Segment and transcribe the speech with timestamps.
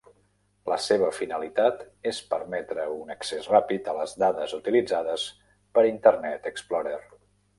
[0.71, 5.29] La seva finalitat és permetre un accés ràpid a les dades utilitzades
[5.77, 6.99] per Internet Explorer.